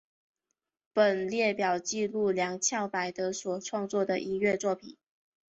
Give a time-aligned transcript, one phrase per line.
[0.93, 4.97] 本列表记录梁翘柏的所创作的音乐作品